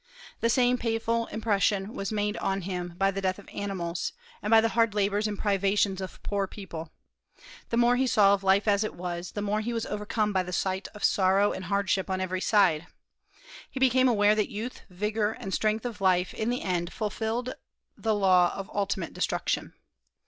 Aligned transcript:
The 0.39 0.49
same 0.49 0.79
painful 0.79 1.27
impression 1.27 1.93
was 1.93 2.11
made 2.11 2.35
on 2.37 2.61
him 2.61 2.95
by 2.97 3.11
the 3.11 3.21
death 3.21 3.37
of 3.37 3.47
animals, 3.53 4.13
and 4.41 4.49
by 4.49 4.59
the 4.59 4.69
hard 4.69 4.95
labors 4.95 5.27
and 5.27 5.37
privations 5.37 6.01
of 6.01 6.23
poor 6.23 6.47
people. 6.47 6.89
The 7.69 7.77
more 7.77 7.95
he 7.97 8.07
saw 8.07 8.33
of 8.33 8.43
life 8.43 8.67
as 8.67 8.83
it 8.83 8.95
was, 8.95 9.33
the 9.33 9.43
more 9.43 9.61
he 9.61 9.73
was 9.73 9.85
overcome 9.85 10.33
by 10.33 10.41
the 10.41 10.51
sight 10.53 10.87
of 10.95 11.03
sorrow 11.03 11.51
and 11.51 11.65
hardship 11.65 12.09
on 12.09 12.19
every 12.19 12.41
side. 12.41 12.87
He 13.69 13.79
became 13.79 14.07
aware 14.09 14.33
that 14.33 14.49
youth, 14.49 14.81
vigor, 14.89 15.33
and 15.33 15.53
strength 15.53 15.85
of 15.85 16.01
life 16.01 16.33
in 16.33 16.49
the 16.49 16.63
end 16.63 16.91
fulfilled 16.91 17.53
the 17.95 18.15
law 18.15 18.51
of 18.55 18.71
ultimate 18.75 19.13
destruction. 19.13 19.73